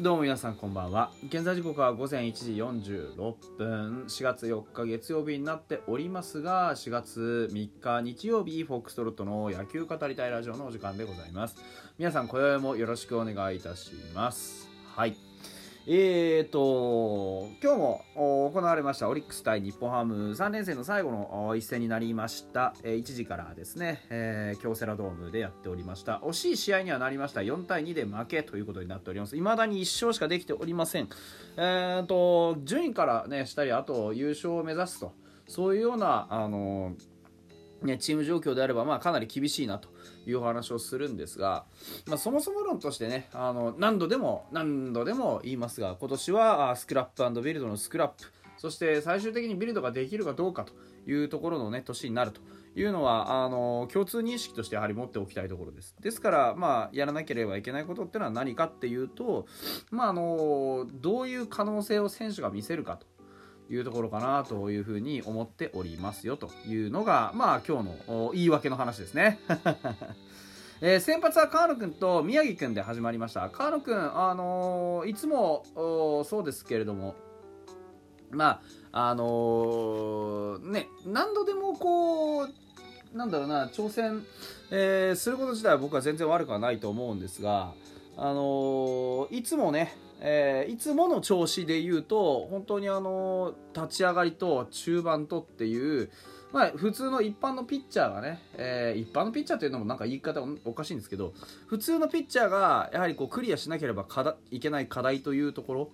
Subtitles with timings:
[0.00, 1.10] どうも皆さんこんばんは。
[1.26, 4.04] 現在時刻は午前1時46分。
[4.06, 11.56] 4月4日月曜日になっておりますが4月3日日曜日フォックストロットの野球語りたいラジオのお時間でございます。
[11.98, 14.68] 皆さん今宵もよろしくお願いいたします。
[14.94, 15.27] はい。
[15.90, 22.74] えーと、今日も行われましたオリックス対日本ハム3連戦の最後の一戦になりました。
[22.82, 26.20] 1時からですね、えー、京セラドームでやっておりました。
[26.22, 27.40] 惜しい試合にはなりました。
[27.40, 29.34] 4対2で負けということになっております。
[29.34, 31.08] 未だに1勝しかできておりません。
[31.56, 35.14] えーと、順位からね、したり、あと優勝を目指すと、
[35.46, 36.96] そういうような、あの
[37.82, 39.88] ね、チーム状況であれば、まあ、かなり厳しいなと
[40.26, 41.64] いうお話をするんですが、
[42.06, 48.24] まあ、そもそも論としてねあの何度でも何度でも言いますが今年はスクラップビルドのスクラップ
[48.56, 50.72] そして最終的にビルドができるかどうかと
[51.10, 52.40] いうところの、ね、年になると
[52.74, 55.94] いうのはあの共通認識としてやはり持っておきたいところです。
[56.00, 59.46] ですから、まあ、やらなければいけないことってのは何かっていうと、
[59.90, 63.06] まあ、あのどういう可能性を選手が見せるかと。
[63.70, 69.40] いうところかなというふうに思っておりますよというのが、まあ今日の言い訳の話ですね。
[70.80, 73.50] えー、先発は川野君と宮城君で始まりました。
[73.50, 75.64] 川野君、あのー、いつも
[76.24, 77.16] そうですけれども、
[78.30, 78.60] ま
[78.92, 82.48] あ、あのー、ね、何度でもこう、
[83.12, 84.24] なんだろうな、挑戦、
[84.70, 87.72] えー、すること自体は僕は全然悪くはないと思うんですが、
[88.16, 96.10] あのいつもね、えー、いつもの調子で言うと本当にあの立ち上がりと中盤とっていう、
[96.52, 101.34] まあ、普通の一般のピッチャーがね、えー、一般のピッチャーというのもなんか言い方おかしいんですけど
[101.66, 104.06] 普通のピッチャーがやはりこうクリアしなければ
[104.50, 105.90] いけない課題というところ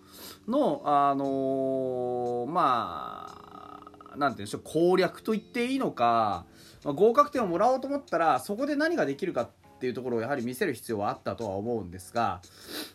[0.49, 3.35] の、あのー、ま
[4.13, 6.47] あなんていうんでしょう攻略と言っていいのか、
[6.85, 12.41] まあ、合格点をもらおうと思ったらそこで何ができるかってっていうところをやはり見せる必要はあったとは思うんですが、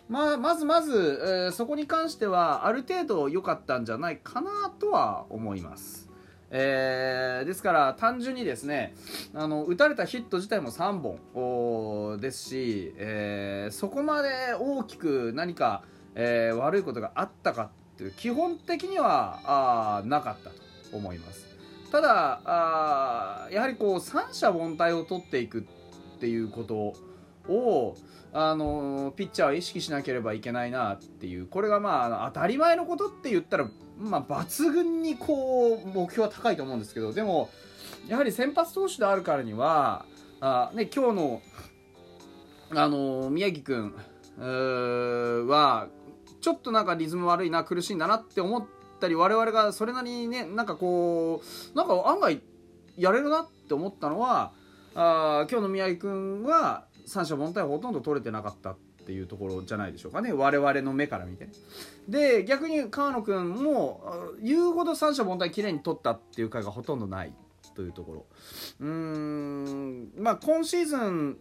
[0.07, 6.09] まあ、まずまず、えー、そこに関してはある程度良かったんじゃないかなとは思います。
[6.51, 8.95] えー、ですから単純にですね
[9.35, 14.29] あの打たれたヒット自体も3本ですし、えー、そこまで
[14.59, 15.83] 大きく何か、
[16.15, 20.55] え、悪いことがあったかっていう基本的にはあなかったと
[20.91, 21.45] 思います
[21.91, 25.63] ただあやはりこう三者凡退を取っていくっ
[26.19, 26.93] ていうこと
[27.51, 27.95] を
[28.31, 37.49] あのピッチャーは意識しなければいけないなっていうこれがまあ当たり前のことって言ったら、まあ、抜群にこう目標は高いと思うんですけどでも
[38.07, 40.05] やはり先発投手であるからには
[40.41, 41.41] あ、ね、今日の
[42.71, 43.95] あの宮城君
[45.47, 45.87] は
[46.39, 48.65] ちょっとなんかリズム悪いな苦しいんだなって思っ
[48.99, 51.41] たり我々がそれなりにねなんかこ
[51.73, 52.41] うなんか案外
[52.95, 54.51] やれるなって思ったのは
[55.01, 60.33] あ今日の宮城君は三者凡退ほとんど取れてなかったっていうところじゃないでしょうかね。
[60.33, 61.47] 我々の目から見て。
[62.09, 64.03] で逆に川野君も
[64.43, 67.33] 言うほど三者凡退きれいに取ったっていう回がほとんどない
[67.75, 68.25] というところ。
[68.81, 71.37] うーんまあ今シーズン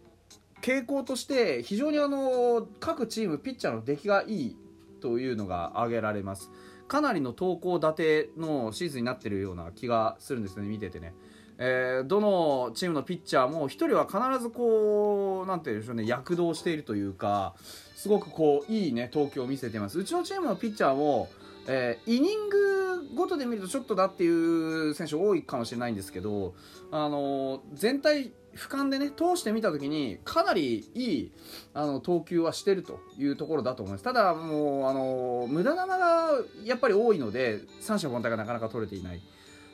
[0.61, 4.57] 傾向として非常にあの各チームピッチャーの出来がいい
[5.01, 6.49] というのが挙げられます。
[6.87, 11.13] かなりの投稿立てのシーズンになってるような気がするんですね見ててね。
[11.61, 17.53] えー、どのチームのピッチャーも1人は必ずこうなんていうんでしょうね躍動しているというか
[17.95, 21.27] すごくこういいね投球を見せてますうちのチームのピッチャーも、
[21.67, 26.53] えー、イニングごとで見るとちょっとだっていう選手多いかもしれないんですけど、
[26.91, 31.31] あのー、全体俯瞰でね通してみた時にかなりいい
[31.73, 36.31] あの投球はしてるというところだと思いますただもうあの無駄球が
[36.63, 39.21] やっぱり多いので三者凡退がなかなか取れていない。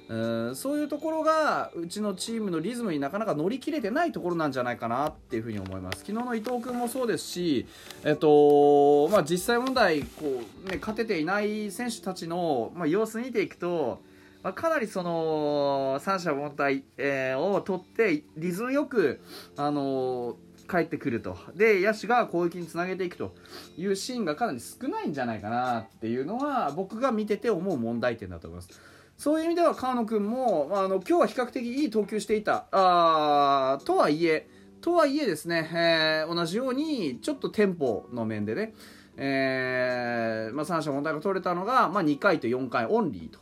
[0.07, 7.65] うんそういうところがうちのチームのリズムになかなか乗り切れてないところなんじゃないかなっていうふうに思います昨日の伊藤君もそうですし、
[8.03, 14.01] えっとまあ、実際問題こう、ね、勝てていない選手たちの、まあ、様子見ていくと、
[14.43, 19.21] まあ、かなりその三者凡退、えー、を取ってリズムよく、
[19.57, 20.37] あの
[20.69, 23.35] 帰ってくるとで野手が攻撃につなげていくと
[23.77, 28.94] いうシーンがかなり少ないんじゃないかなっていうのは僕が見てて思う問題点だと思います。
[29.17, 34.47] そういう意味では川野君も、あの今日は比較的いい投球していたあとはいえ
[34.81, 38.73] とはいえですね、えー、同じようにちょっとテンポの面でね、
[39.17, 43.39] えーまあ、三者問題が取れたのが、まあ、2回と4回オンリーと。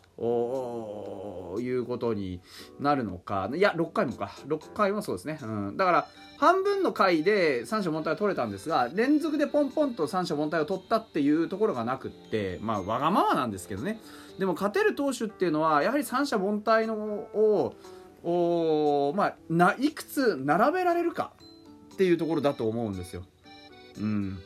[1.60, 2.42] いうことに
[2.80, 3.50] なるのか。
[3.54, 4.32] いや6回もか。
[4.48, 6.08] 6回もそうですね、うん、だから
[6.38, 14.00] 半分の回で三者凡退を取れたんですが連続でポンポンと三者凡退を取ったっていうところがなくってまあわがままなんですけどね。
[14.40, 17.76] でも勝てる投手っていうのはやはり三者凡退のを
[18.24, 21.34] おまあないくつ並べられるか
[21.94, 23.24] っていうところだと思うんですよ。
[23.98, 24.40] うん。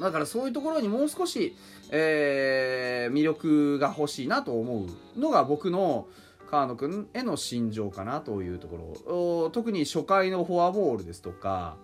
[0.00, 1.56] だからそういうところにもう少し、
[1.90, 4.86] えー、魅力が欲しいなと思
[5.16, 6.06] うのが僕の
[6.46, 9.50] 川野君への心情かなというところ。
[9.50, 11.76] 特に初回のフォアボールですとか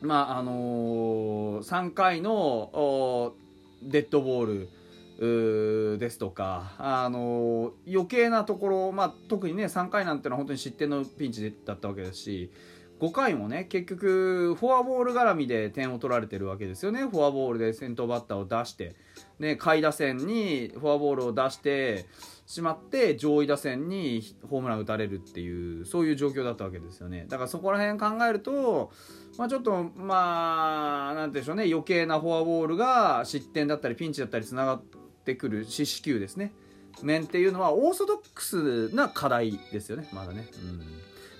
[0.00, 3.34] まああのー、3回の
[3.82, 12.52] デッドボールですとか、あのー、余計なところ、まあ、特にね3回なんてのは本当に失点のピンチだったわけですし
[13.00, 17.00] 5回もね結局フォアボール絡みで点を取られてるわけですよね。
[17.02, 18.94] フォアボールで先頭バッターを出して、
[19.38, 22.06] ね、下位打線にフォアボールを出して
[22.48, 27.26] しまって上位打線にホームラン打たれるっていうそういう状況だったわけですよね。
[27.28, 28.90] だからそこら辺考えると、
[29.36, 31.64] まあ、ちょっとまあなんでしょうね。
[31.64, 34.82] 余計なフォアボールが失点だったりピンチだったりつながっ
[35.26, 36.54] てくる四死球ですね。
[37.02, 40.08] 面っていうのはオーソドックスな課題ですよね。
[40.14, 40.48] まだね。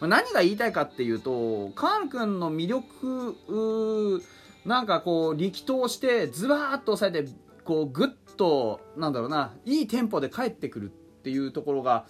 [0.02, 4.22] うん、何が言いたいかっていうとカーン君の魅力
[4.66, 7.31] なんかこう力投してズバーッと抑えて
[7.68, 12.06] こうグッとなんだろうないいテンポで帰ってくるっていうところが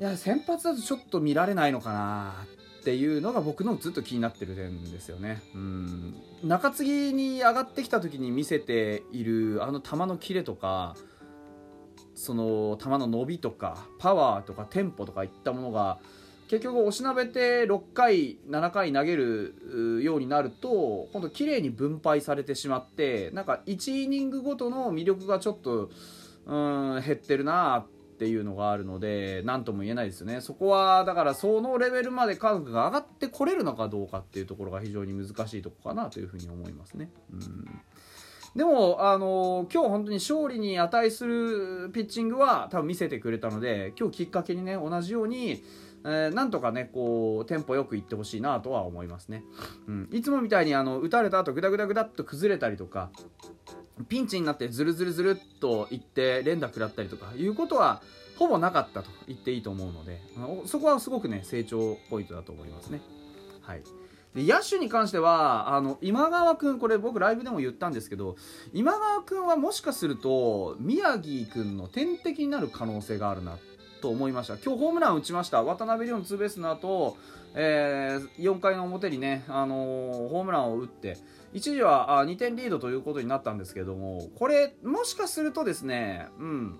[0.00, 2.34] いや先発だとちょっと見られないのかな
[2.80, 5.42] っていうのが僕のずっと気になってる点ですよね。
[5.54, 10.96] うん中継ぎに上がってきた時に見せているあの球のキレとか
[12.14, 15.98] その球の伸びとかパワーとかテンポとかいったものが
[16.48, 25.90] 結局押しなべて6回7回投げるようになると今度綺麗に分配されてしまってなんか1イニングごとの魅力がちょっと
[26.46, 26.56] う
[26.98, 27.86] ん減ってるなっ
[28.18, 37.10] ていうのがあるので何とも言えないですよねそこはだからそのレベルまで家族が上がってこれるのかどうかっていうところが非常に難しいとこかなというふうに思いますね。
[37.32, 37.80] うん
[38.56, 45.62] でも、あのー、今日本当に勝利に値するピッチングは多分見せてくれたので今日きっかけにね同じように
[46.04, 49.44] えー、なんとかねこうテンポよくいってほしいなとは思いますね、
[49.86, 53.10] うん、いつもみたいにあの打たれた後グダグダグダっと崩れたりとか
[54.08, 58.00] ピンチになってズルズルズルっといって連打食らったりとかいうことは
[58.38, 60.20] ほぼなかったと言っていいと思うので
[60.66, 63.00] そこはすごくね成長ポイントだと思いますね。
[63.62, 63.82] はい。
[64.34, 68.36] で野手に関してはあの今川君これ僕ライブでも言ったんですけど
[68.72, 73.58] 今川君はもしかすると宮城君の天敵になる可能性があるな
[73.98, 74.54] と思いました。
[74.54, 75.62] 今日ホームラン打ちました。
[75.62, 77.16] 渡辺亮のツーベースの後、
[77.54, 81.16] えー、4回の表にね、あのー、ホームランを打って
[81.52, 86.78] 一時はあ2点リードということになったんですけどもこれもしかするとですねうん。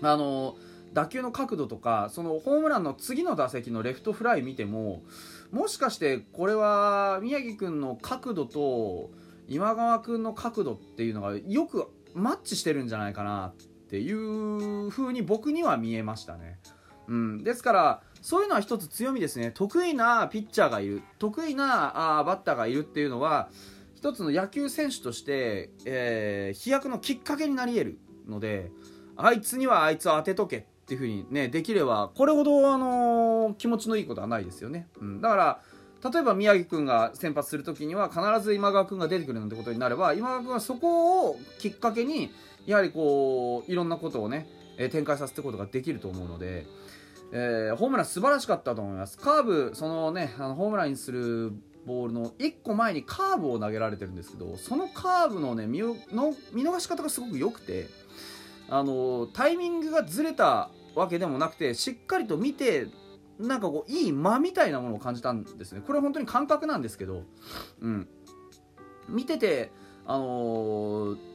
[0.00, 0.56] あのー、
[0.94, 5.02] 打球の角度とかそのホームランの次の打席のレフトフライ見ても
[5.50, 9.10] もしかしてこれは宮城君の角度と
[9.48, 13.54] 今川君の角度っていうのがよくマッチしてるんじゃないかなっ
[13.90, 16.58] ていう風に僕には見えましたね。
[17.08, 19.50] うん、ですからそういうのは一つ強みですね。
[19.52, 21.02] 得意なピッチャーがいる。
[21.18, 23.48] 得意なあバッターがいるっていうのは
[23.94, 27.98] 一つの野球選手として、えー、飛躍のきっかけになり得る
[28.28, 28.70] ので
[29.16, 35.60] あいつにはあいつを当てとけっていう風にねできればこれほど、あのー、気持ちのいいことはないですよね、うん、だから
[36.02, 42.30] 例えば宮城君が先発する時には必ず今川君が出てくるなんてことになれば今川君はそこをきっかけに
[42.66, 46.66] やはりこういろんなことをね、え展開させていくことができると思うので、
[47.32, 49.16] えー、ホームラン素晴らしかったと思います。
[49.16, 51.52] カーブそのねあのホームランにする
[51.86, 55.96] ボールの1個前にカーブを投げられてるんですけどそのカーブのね見の
[56.52, 57.86] 見逃し方がすごく良くて
[58.68, 62.86] あのタイミングがずれたわけでもなくてしっかりと見て
[63.38, 65.82] なんかこういい間みたいなものを感じたんですね。
[65.86, 67.22] これは本当に感覚なんですけど、
[67.80, 68.08] うん、
[69.08, 69.70] 見てて
[70.06, 71.28] あのー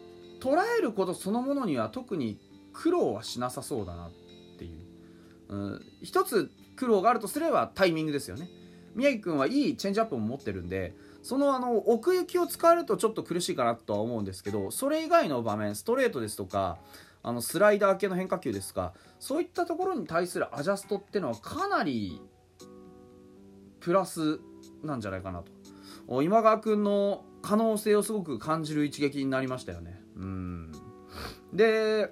[0.43, 2.37] 捉えることそのものには特に
[2.73, 4.11] 苦労はしなさそうだなっ
[4.59, 8.49] ていう、うん、一つ苦労があるとすればタイミングですよね。
[8.93, 10.93] 宮城君はいいチェンジアップも持ってるんで
[11.23, 16.77] そのあの奥行きを使えるとちょっと苦しいかなとは思うんですけどそれ以外の場面ストレートですとか
[17.23, 18.93] あのスライダー系の変化球ですか。
[19.19, 22.21] そういったところに対するアジャストっていうのはかなり
[23.79, 24.39] プラス
[24.83, 25.41] なんじゃないかな
[26.07, 26.21] と。
[26.21, 30.01] 今川君の可能性をすごく感じる一撃になりましたよね。
[30.17, 30.71] うん。
[31.53, 32.11] で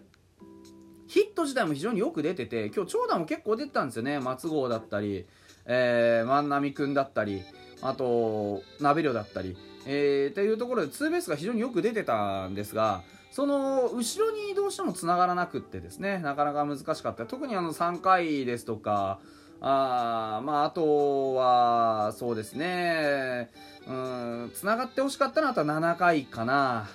[1.07, 4.19] ヒット自体も非常によく出てて今日長打も結構出てたんですよね。
[4.21, 5.25] 松郷だったり、
[5.65, 7.41] えー、万波君だったり
[7.81, 19.19] あと鍋量だったり、えー、っていうところでツーベースが非常によく出てたんですがその後ろにどうしてもつながらなくってですねなかなか難しかった特にあの3回ですとか
[19.61, 23.49] あまああとはそうですね
[23.87, 26.89] うんつながってほしかったのはあとは7回かな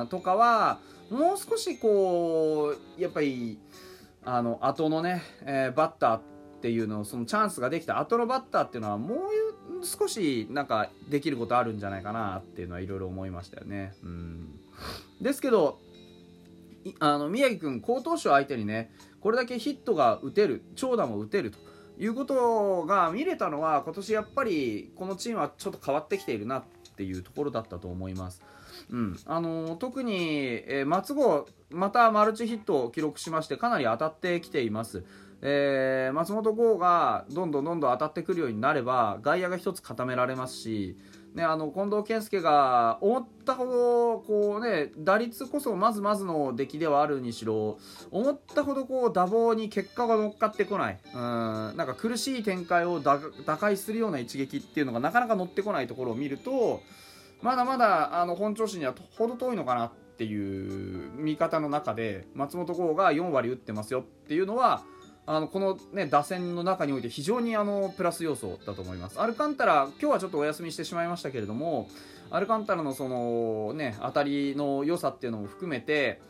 [0.00, 0.78] うんとかは
[1.10, 3.58] もう少しこうやっぱり
[4.24, 6.20] あの後のね、えー、バッターっ
[6.60, 13.94] ていうのをそのチャンスができた後のバッターっていうのはもう少しなんかできることあるんじゃないかなっていうのはいろいろ思いましたよね。
[14.02, 14.60] うん
[15.20, 15.78] ですけど
[17.00, 21.58] あの宮城君好投手相手にねこれだけヒットが打てる長打も打てると
[21.98, 26.62] いうことが見れたのは今年やっぱりこのチームはちょっと変わってきているなっ
[26.96, 28.42] ていうところだったと思います。
[28.90, 35.04] うんあの特に、えー、松郷またマルチヒットを記録しましてかなり当たってきています。
[35.40, 40.96] えー、松本剛がどんどんどんどん当たってくるようになれば外野が1つ固められますし、
[41.34, 47.78] ね、あの近藤健介が思ったほどこう、ね、打率こそまずまずの出来ではあるにしろ
[48.10, 50.98] 思ったほどこう打棒に結果が乗っかってこない。
[51.14, 53.20] うんなんか苦しい展開を打
[53.58, 56.82] 開するような一撃っていうのがなかなか乗ってこないところを見ると
[57.42, 64.82] まだまだあの本調子には程遠いのかなっていう見方の中で松本剛が4割打ってますよっていうのは
[65.30, 69.20] あのこの、ね、打線の中において非常にあのプラス要素だと思います。
[69.20, 71.90] アルカンタラ、今日はちょっとお休みしてしまいましたけれども、
[72.30, 76.22] アルカンタラのその、ね、当たりの良さっていうのも含めて、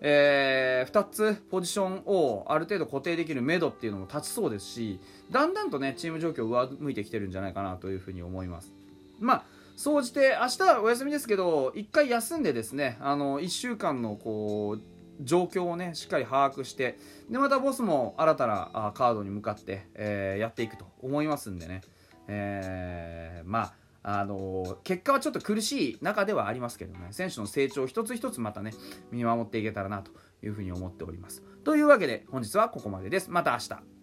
[0.00, 5.00] えー、2つポジションをある程度固定できるメドっていうのも立ちそうですし、
[5.32, 8.72] だんだんとね、チーム状況を上向いてきてるんじゃないかなというふうに思います。
[9.18, 9.44] まあ
[9.76, 16.98] 総じて明日はお休みですけど1回休んでですねあの1週間のこう状況をねしっかり把握して
[17.30, 21.82] でまたボスも新たなカードに向かって、えー、やっていくと思いますんでね、
[22.26, 23.74] えー、まあ
[24.06, 27.06] あのー、結果はちょっと苦しい中ではありますけどね。
[27.10, 28.72] 選手の成長一つ一つまたね
[29.10, 30.10] 見守っていけたらなと
[30.42, 31.42] いうふうに思っております。
[31.64, 33.30] というわけで本日はここまでです。
[33.30, 33.93] また明日。